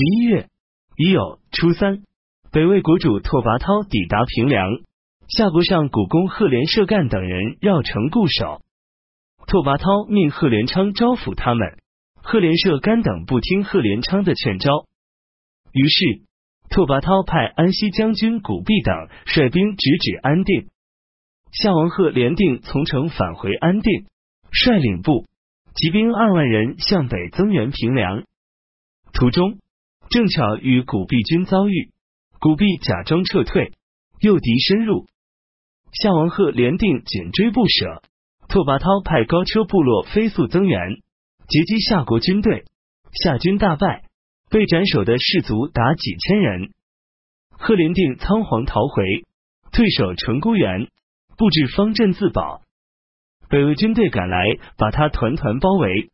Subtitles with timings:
[0.00, 0.48] 十一月
[0.96, 2.04] 已有初三，
[2.50, 4.66] 北魏国主拓跋焘抵达平凉，
[5.28, 8.62] 夏国上古公赫连射干等人绕城固守。
[9.46, 11.76] 拓跋焘命赫连昌招抚他们，
[12.14, 14.86] 赫连射干等不听赫连昌的劝招，
[15.70, 16.22] 于是
[16.70, 18.94] 拓跋焘派安西将军古弼等
[19.26, 20.68] 率兵直指安定。
[21.52, 24.06] 夏王贺连定从城返回安定，
[24.50, 25.26] 率领部
[25.74, 28.24] 骑兵二万人向北增援平凉，
[29.12, 29.58] 途中。
[30.10, 31.92] 正巧与古弼军遭遇，
[32.40, 33.70] 古弼假装撤退，
[34.20, 35.06] 诱敌深入。
[35.92, 38.02] 夏王贺连定紧追不舍，
[38.48, 40.96] 拓跋焘派高车部落飞速增援，
[41.46, 42.64] 截击夏国军队，
[43.12, 44.02] 夏军大败，
[44.50, 46.70] 被斩首的士卒达几千人。
[47.52, 49.04] 贺连定仓皇逃回，
[49.70, 50.88] 退守成孤原，
[51.36, 52.62] 布置方阵自保。
[53.48, 56.10] 北魏军队赶来，把他团团包围。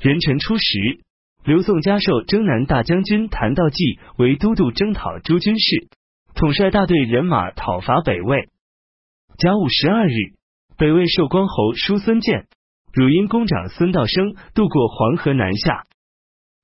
[0.00, 1.00] 壬辰初时。
[1.46, 5.86] 刘宋加授征南大将军谭道济为都督征讨诸军事，
[6.34, 8.48] 统帅大队人马讨伐北魏。
[9.38, 10.12] 甲午十二日，
[10.76, 12.48] 北魏寿光侯叔孙建、
[12.92, 15.84] 汝阴公长孙道生渡过黄河南下。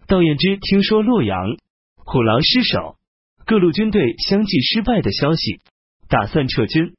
[0.08, 1.38] 道彦之听说洛阳、
[2.04, 2.96] 虎牢失守，
[3.46, 5.60] 各路军队相继失败的消息，
[6.08, 6.94] 打算撤军。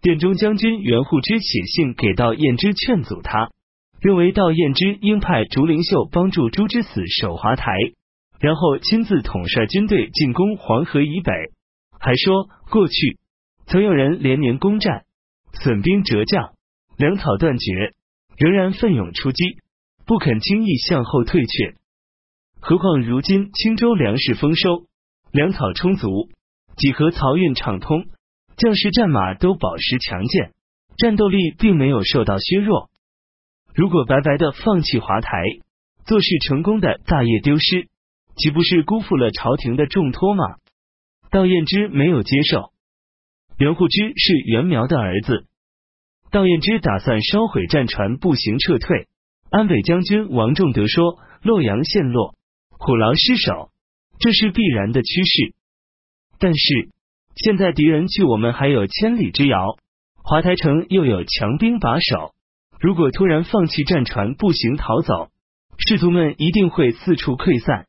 [0.00, 3.50] 殿中将军袁护之写信给道彦之劝阻他。
[4.02, 7.72] 认为道彦之应派竹林秀帮助朱之死守华台，
[8.40, 11.32] 然后亲自统帅军队进攻黄河以北。
[12.00, 13.18] 还说过去
[13.66, 15.04] 曾有人连年攻战，
[15.52, 16.54] 损兵折将，
[16.96, 17.92] 粮草断绝，
[18.36, 19.58] 仍然奋勇出击，
[20.04, 21.76] 不肯轻易向后退却。
[22.58, 24.86] 何况如今青州粮食丰收，
[25.30, 26.28] 粮草充足，
[26.76, 28.06] 几何漕运畅通，
[28.56, 30.50] 将士战马都保持强健，
[30.96, 32.90] 战斗力并没有受到削弱。
[33.74, 35.30] 如果白白的放弃华台，
[36.04, 37.88] 做事成功的大业丢失，
[38.36, 40.44] 岂不是辜负了朝廷的重托吗？
[41.30, 42.70] 道彦之没有接受。
[43.56, 45.46] 袁护之是袁苗的儿子，
[46.30, 49.08] 道彦之打算烧毁战船，步行撤退。
[49.48, 52.34] 安北将军王仲德说：“洛阳陷落，
[52.70, 53.70] 虎牢失守，
[54.18, 55.54] 这是必然的趋势。
[56.38, 56.90] 但是
[57.36, 59.78] 现在敌人距我们还有千里之遥，
[60.22, 62.34] 华台城又有强兵把守。”
[62.82, 65.30] 如果突然放弃战船，步行逃走，
[65.78, 67.86] 士卒们一定会四处溃散。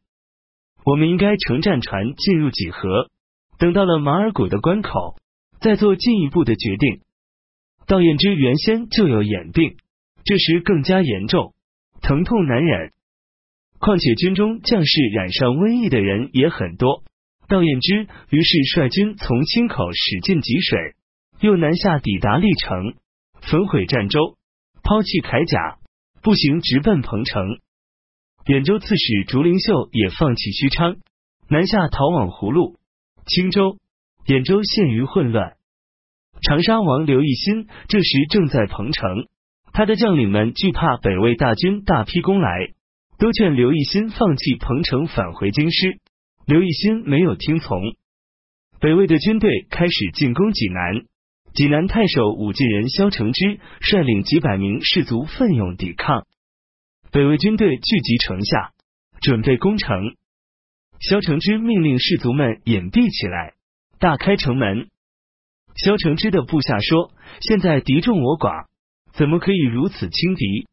[0.85, 3.09] 我们应该乘战船进入几何，
[3.57, 5.15] 等到了马尔谷的关口，
[5.59, 7.01] 再做进一步的决定。
[7.87, 9.77] 道彦之原先就有眼病，
[10.25, 11.55] 这时更加严重，
[12.03, 12.91] 疼痛难忍。
[13.79, 17.03] 况且军中将士染上瘟疫的人也很多。
[17.47, 20.93] 道彦之于是率军从清口驶进吉水，
[21.39, 22.93] 又南下抵达历城，
[23.41, 24.37] 焚毁战舟。
[24.83, 25.79] 抛弃铠甲，
[26.21, 27.41] 步行直奔彭城。
[28.45, 30.97] 兖州刺史竹灵秀也放弃许昌，
[31.47, 32.77] 南下逃往葫芦、
[33.25, 33.77] 青州。
[34.25, 35.55] 兖州陷于混乱。
[36.41, 39.27] 长沙王刘义新这时正在彭城，
[39.71, 42.73] 他的将领们惧怕北魏大军大批攻来，
[43.17, 45.99] 都劝刘义新放弃彭城，返回京师。
[46.45, 47.81] 刘义新没有听从。
[48.81, 51.05] 北魏的军队开始进攻济南。
[51.53, 56.25] 济南太守武进人萧承之率领几百名士卒奋勇抵抗，
[57.11, 58.71] 北魏军队聚集城下，
[59.21, 60.15] 准备攻城。
[60.99, 63.53] 萧承之命令士卒们隐蔽起来，
[63.99, 64.87] 大开城门。
[65.75, 68.65] 萧承之的部下说：“现在敌众我寡，
[69.13, 70.65] 怎么可以如此轻敌？”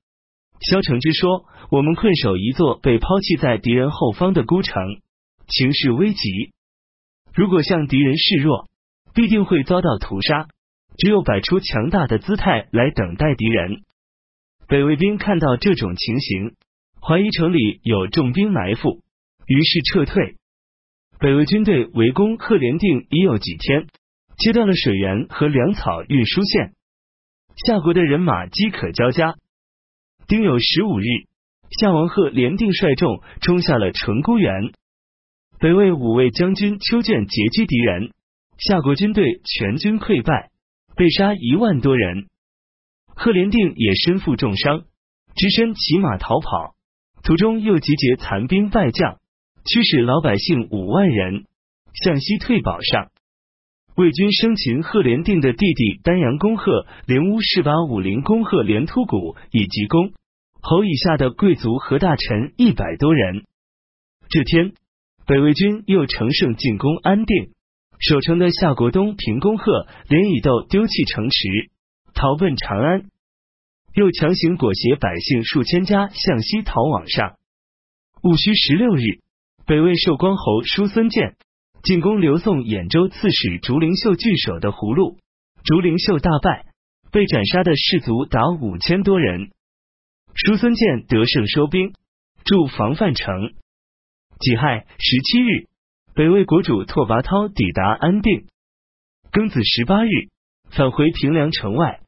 [0.61, 4.83] 萧承之说：“我们困守一座被抛弃在敌人后方的孤城，
[5.47, 6.53] 情势危急，
[7.35, 8.67] 如果向敌人示弱，
[9.13, 10.49] 必定会遭到屠杀。”
[11.01, 13.85] 只有摆出强大的姿态来等待敌人。
[14.69, 16.57] 北魏兵看到这种情形，
[17.01, 19.01] 怀疑城里有重兵埋伏，
[19.47, 20.37] 于是撤退。
[21.19, 23.87] 北魏军队围攻贺连定已有几天，
[24.37, 26.75] 切断了水源和粮草运输线，
[27.65, 29.37] 夏国的人马饥渴交加。
[30.29, 31.05] 丁酉十五日，
[31.71, 34.73] 夏王贺连定率众冲下了淳孤原，
[35.59, 38.13] 北魏五位将军邱卷截击敌人，
[38.59, 40.50] 夏国军队全军溃败。
[41.01, 42.27] 被杀一万多人，
[43.07, 44.85] 贺连定也身负重伤，
[45.35, 46.75] 只身骑马逃跑，
[47.23, 49.17] 途中又集结残兵败将，
[49.65, 51.47] 驱使老百姓五万人
[51.95, 53.09] 向西退保上。
[53.97, 60.13] 魏军生擒贺连定的弟弟丹阳公贺连乌氏，把武陵公贺连突谷以及公
[60.61, 63.47] 侯以下的贵族和大臣一百多人。
[64.29, 64.75] 这天，
[65.27, 67.53] 北魏军又乘胜进攻安定。
[68.01, 71.71] 守城的夏国东平公贺连以斗丢弃城池，
[72.15, 73.11] 逃奔长安，
[73.95, 77.37] 又强行裹挟百姓数千家向西逃往上。
[78.23, 79.21] 戊戌十六日，
[79.67, 81.37] 北魏寿光侯叔孙建
[81.83, 85.19] 进攻刘宋兖州刺史竹灵秀据守的葫芦，
[85.63, 86.67] 竹灵秀大败，
[87.13, 89.51] 被斩杀的士卒达五千多人。
[90.35, 91.93] 叔孙建得胜收兵，
[92.45, 93.53] 驻防范城。
[94.39, 95.69] 己亥十七日，
[96.21, 98.45] 北魏国主拓跋焘抵达安定。
[99.33, 100.29] 庚子十八日，
[100.69, 102.01] 返回平凉城外，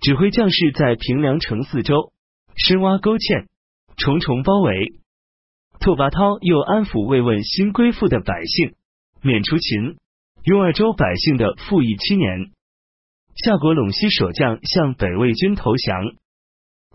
[0.00, 2.14] 指挥将士在平凉城四周
[2.56, 3.46] 深挖沟堑，
[3.98, 4.94] 重重包围。
[5.80, 8.72] 拓跋焘又安抚慰问新归附的百姓，
[9.20, 9.98] 免除秦、
[10.44, 12.52] 雍二州百姓的赋役七年。
[13.34, 16.16] 夏国陇西守将向北魏军投降。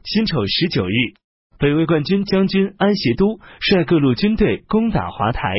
[0.03, 0.95] 辛丑十九日，
[1.59, 5.53] 北魏冠军将军安协都率各路军队攻打华台。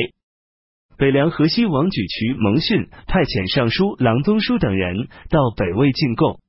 [0.97, 6.39] 北凉河西王举渠蒙逊派遣尚书郎宗书等人到北魏进贡。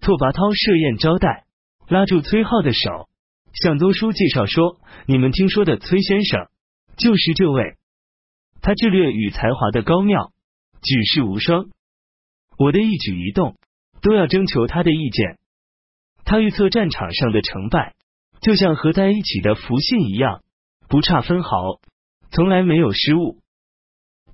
[0.00, 1.44] 拓跋焘设宴招待，
[1.88, 3.08] 拉住崔浩的手。
[3.52, 6.48] 向宗书介绍说：“你们听说的崔先生，
[6.96, 7.76] 就是这位。
[8.62, 10.32] 他智略与才华的高妙，
[10.82, 11.66] 举世无双。
[12.56, 13.56] 我的一举一动，
[14.00, 15.38] 都要征求他的意见。
[16.24, 17.94] 他预测战场上的成败，
[18.40, 20.42] 就像合在一起的符信一样，
[20.88, 21.80] 不差分毫，
[22.30, 23.40] 从来没有失误。”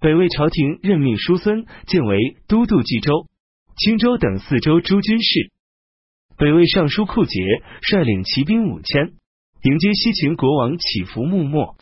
[0.04, 3.26] 北魏朝廷任命叔孙建为都督冀州、
[3.74, 5.50] 青州等四州诸军事。
[6.36, 7.40] 北魏尚书库杰
[7.80, 9.14] 率领骑兵五千
[9.62, 11.76] 迎接西秦国王乞伏穆末。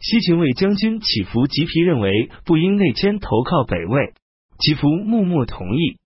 [0.00, 4.14] 西秦卫将军乞伏吉皮认为不应内迁投靠北魏，
[4.58, 5.98] 乞伏穆末同意，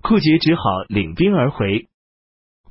[0.00, 1.88] 库杰只好领兵而回。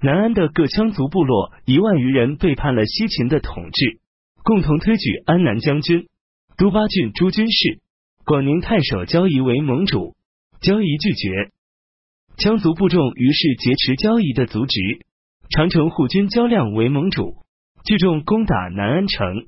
[0.01, 3.99] 南安的各羌族部落一万余人背叛了西秦的统治，
[4.45, 6.07] 共同推举安南将军、
[6.55, 7.81] 都巴郡诸军事、
[8.25, 10.15] 广宁太守焦仪为盟主，
[10.62, 11.51] 焦仪拒绝。
[12.38, 14.79] 羌族部众于是劫持交仪的族侄，
[15.50, 17.35] 长城护军焦亮为盟主，
[17.83, 19.47] 聚众攻打南安城。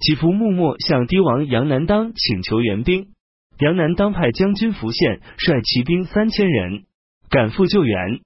[0.00, 3.08] 祈福穆末向帝王杨南当请求援兵，
[3.58, 6.84] 杨南当派将军伏宪率骑兵三千人
[7.30, 8.20] 赶赴救援，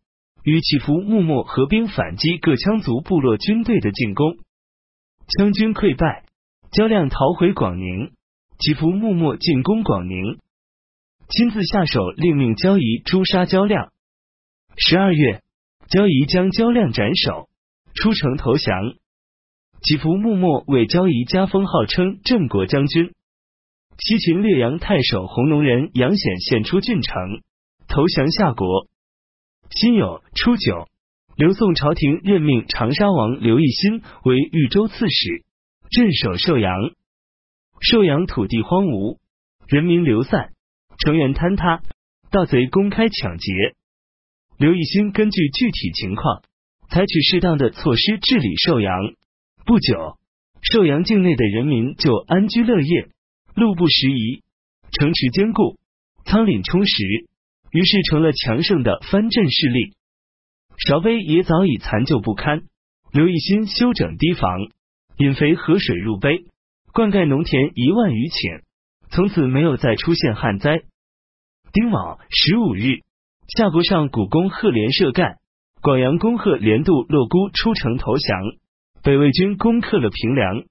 [0.44, 4.37] 与祈福穆末合兵反击各羌族部落军队的进攻，
[5.29, 6.25] 羌军溃败，
[6.73, 8.12] 焦亮逃回广宁，
[8.62, 10.38] 祈福穆末进攻广宁。
[11.29, 13.91] 亲自下手，令命焦仪诛杀焦亮。
[14.76, 15.43] 十二月，
[15.88, 17.49] 焦仪将焦亮斩首，
[17.93, 18.94] 出城投降。
[19.82, 23.11] 祈福穆末为焦仪加封，号称镇国将军。
[23.99, 27.15] 西秦略阳太守弘农人杨显献出郡城，
[27.88, 28.87] 投降夏国。
[29.70, 30.87] 辛酉初九，
[31.35, 35.43] 刘宋朝廷任命长沙王刘义新为豫州刺史，
[35.91, 36.73] 镇守寿阳。
[37.82, 39.19] 寿阳土地荒芜，
[39.67, 40.52] 人民流散。
[40.99, 41.82] 成员坍塌，
[42.31, 43.75] 盗贼公开抢劫。
[44.56, 46.43] 刘义兴根据具体情况，
[46.88, 48.93] 采取适当的措施治理寿阳。
[49.67, 50.17] 不久，
[50.61, 53.08] 寿阳境内的人民就安居乐业，
[53.56, 54.44] 路不拾遗，
[54.93, 55.76] 城池坚固，
[56.25, 57.26] 仓廪充实，
[57.73, 59.94] 于是成了强盛的藩镇势力。
[60.79, 62.62] 韶碑也早已残旧不堪。
[63.11, 64.70] 刘义新修整堤防，
[65.17, 66.44] 引肥河水入碑，
[66.93, 68.61] 灌溉农田一万余顷，
[69.11, 70.83] 从此没有再出现旱灾。
[71.73, 73.00] 丁卯十五日，
[73.49, 75.37] 夏国上古公贺连射干，
[75.81, 78.43] 广阳公贺连度洛孤出城投降，
[79.03, 80.65] 北魏军攻克了平凉。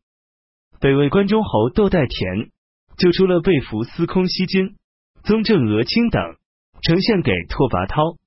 [0.79, 2.51] 北魏关中侯窦代田
[2.97, 4.75] 救出了被俘司空西金、
[5.23, 6.21] 宗正额卿等，
[6.83, 8.17] 呈献给拓跋焘。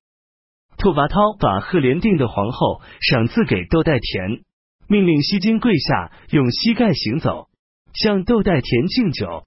[0.79, 4.43] 拓跋焘把贺连定的皇后赏赐给窦代田，
[4.89, 7.47] 命令西金跪下，用膝盖行走，
[7.95, 9.47] 向窦代田敬酒。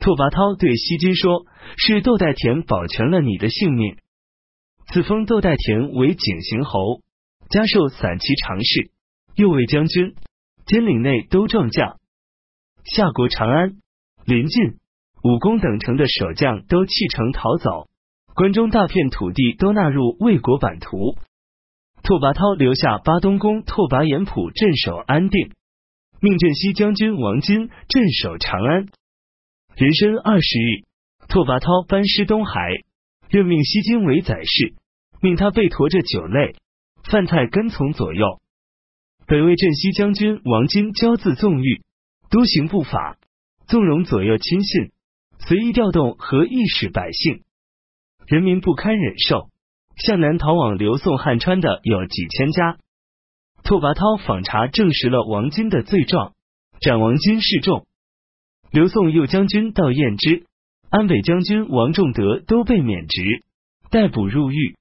[0.00, 1.46] 拓跋焘对西金说
[1.78, 3.96] ：“是窦代田保全了你的性命，
[4.88, 7.00] 赐封窦代田为景行侯，
[7.48, 8.90] 加授散骑常侍、
[9.36, 10.14] 右卫将军，
[10.66, 11.98] 兼领内都壮将。
[12.84, 13.76] 夏国长安、
[14.26, 14.78] 临晋、
[15.22, 17.88] 武功等城的守将都弃城逃走，
[18.34, 21.14] 关中大片土地都纳入魏国版图。
[22.02, 25.52] 拓跋焘留下巴东公拓跋延普镇守安定，
[26.22, 28.86] 命镇西将军王金镇守长安。”
[29.74, 30.84] 人生二十日，
[31.26, 32.84] 拓跋焘班师东海，
[33.28, 34.74] 任命西京为宰事，
[35.20, 36.54] 命他背驮着酒类、
[37.10, 38.40] 饭菜跟从左右。
[39.26, 41.82] 北魏镇西将军王金骄自纵欲，
[42.30, 43.18] 多行不法，
[43.66, 44.92] 纵容左右亲信，
[45.40, 47.42] 随意调动和意使百姓，
[48.28, 49.48] 人民不堪忍受。
[49.96, 52.78] 向南逃往刘宋汉川的有几千家。
[53.62, 56.34] 拓跋焘访查证实了王金的罪状，
[56.80, 57.86] 斩王金示众。
[58.70, 60.46] 刘宋右将军到燕之、
[60.90, 63.22] 安北将军王仲德都被免职，
[63.90, 64.76] 逮捕入狱。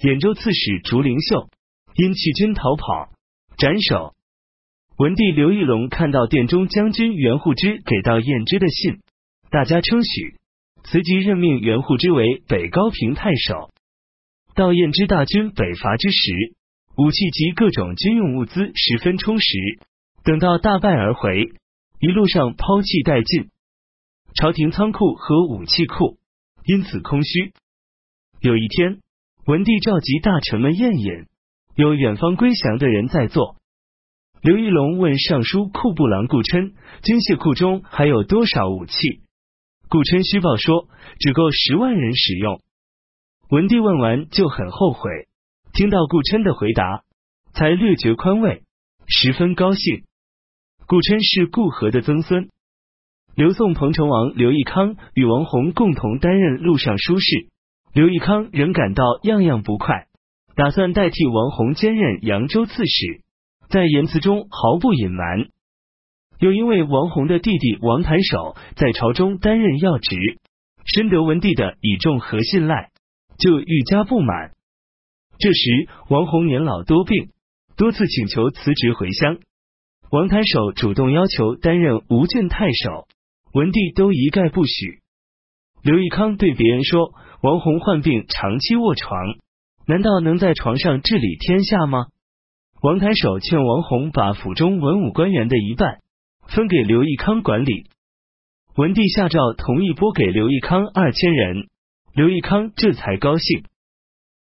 [0.00, 1.48] 兖州刺史竹灵秀
[1.94, 3.10] 因弃军逃跑，
[3.58, 4.14] 斩首。
[4.96, 9.00] 文帝刘义隆看到殿中将军袁护之给到燕之的信，
[9.50, 10.36] 大家称许，
[10.84, 13.70] 随即任命袁护之为北高平太守。
[14.54, 16.54] 到燕之大军北伐之时，
[16.96, 19.46] 武器及各种军用物资十分充实。
[20.22, 21.52] 等到大败而回，
[21.98, 23.50] 一路上抛弃殆尽，
[24.34, 26.18] 朝廷仓库和武器库
[26.64, 27.52] 因此空虚。
[28.40, 29.00] 有一天，
[29.46, 31.26] 文帝召集大臣们宴饮，
[31.74, 33.56] 有远方归降的人在座。
[34.42, 38.92] 刘义隆问尚书库部郎顾琛：“军械库中还有多少武器？”
[39.88, 42.60] 顾琛虚报说：“只够十万人使用。”
[43.50, 45.10] 文帝问完就很后悔，
[45.72, 47.04] 听到顾琛的回答，
[47.52, 48.62] 才略觉宽慰，
[49.06, 50.04] 十分高兴。
[50.86, 52.48] 顾琛是顾和的曾孙。
[53.36, 57.48] 刘宋彭城王刘义康与王弘共同担任录尚书事，
[57.94, 60.06] 刘义康仍感到样样不快，
[60.56, 63.22] 打算代替王弘兼任扬州刺史。
[63.68, 65.48] 在言辞中毫不隐瞒，
[66.40, 70.16] 又因为王弘的弟弟王谭守在朝中担任要职，
[70.84, 72.90] 深得文帝的倚重和信赖，
[73.38, 74.50] 就愈加不满。
[75.40, 77.30] 这时王弘年老多病，
[77.74, 79.38] 多次请求辞职回乡。
[80.10, 83.08] 王太守主动要求担任吴郡太守，
[83.54, 85.00] 文帝都一概不许。
[85.82, 89.18] 刘义康对别人说：“王弘患病，长期卧床，
[89.86, 92.08] 难道能在床上治理天下吗？”
[92.82, 96.00] 王太守劝王弘把府中文武官员的一半
[96.48, 97.86] 分给刘义康管理，
[98.76, 101.68] 文帝下诏同意拨给刘义康二千人，
[102.12, 103.64] 刘义康这才高兴。